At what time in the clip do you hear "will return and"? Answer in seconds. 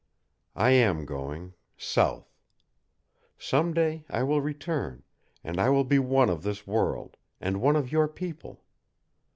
4.23-5.59